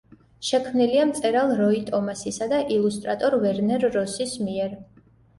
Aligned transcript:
შექმნილია 0.45 1.01
მწერალ 1.09 1.51
როი 1.59 1.81
ტომასისა 1.89 2.47
და 2.53 2.61
ილუსტრატორ 2.77 3.35
ვერნერ 3.43 3.85
როსის 3.97 4.33
მიერ. 4.47 4.73